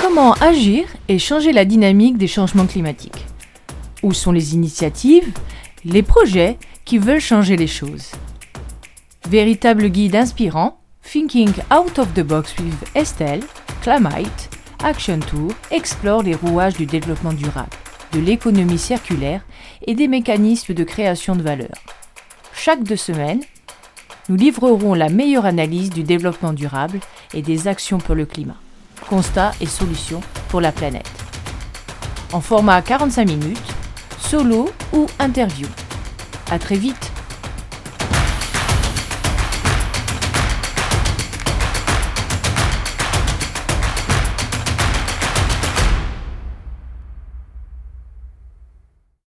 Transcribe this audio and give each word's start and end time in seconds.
Comment 0.00 0.32
agir 0.40 0.86
et 1.08 1.18
changer 1.18 1.52
la 1.52 1.66
dynamique 1.66 2.16
des 2.16 2.26
changements 2.26 2.66
climatiques 2.66 3.26
Où 4.02 4.14
sont 4.14 4.32
les 4.32 4.54
initiatives, 4.54 5.30
les 5.84 6.02
projets 6.02 6.56
qui 6.86 6.96
veulent 6.96 7.20
changer 7.20 7.58
les 7.58 7.66
choses? 7.66 8.10
Véritable 9.28 9.90
guide 9.90 10.16
inspirant, 10.16 10.80
Thinking 11.02 11.52
Out 11.70 11.98
of 11.98 12.14
the 12.14 12.22
Box 12.22 12.54
with 12.58 12.96
Estelle, 12.96 13.42
Climate, 13.82 14.48
Action 14.82 15.20
Tour 15.20 15.52
explore 15.70 16.22
les 16.22 16.34
rouages 16.34 16.78
du 16.78 16.86
développement 16.86 17.34
durable, 17.34 17.68
de 18.12 18.20
l'économie 18.20 18.78
circulaire 18.78 19.44
et 19.86 19.94
des 19.94 20.08
mécanismes 20.08 20.72
de 20.72 20.84
création 20.84 21.36
de 21.36 21.42
valeur. 21.42 21.74
Chaque 22.54 22.84
deux 22.84 22.96
semaines, 22.96 23.42
nous 24.30 24.36
livrerons 24.36 24.94
la 24.94 25.10
meilleure 25.10 25.44
analyse 25.44 25.90
du 25.90 26.04
développement 26.04 26.54
durable 26.54 27.00
et 27.34 27.42
des 27.42 27.68
actions 27.68 27.98
pour 27.98 28.14
le 28.14 28.24
climat. 28.24 28.56
Constats 29.10 29.50
et 29.60 29.66
solutions 29.66 30.20
pour 30.50 30.60
la 30.60 30.70
planète. 30.70 31.10
En 32.32 32.40
format 32.40 32.80
45 32.80 33.26
minutes, 33.26 33.74
solo 34.20 34.70
ou 34.92 35.08
interview. 35.18 35.66
À 36.48 36.60
très 36.60 36.76
vite 36.76 37.10